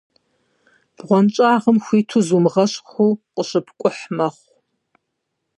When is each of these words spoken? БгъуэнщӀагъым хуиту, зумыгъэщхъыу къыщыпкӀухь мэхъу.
БгъуэнщӀагъым 0.95 1.77
хуиту, 1.85 2.21
зумыгъэщхъыу 2.27 3.19
къыщыпкӀухь 3.33 4.03
мэхъу. 4.17 4.51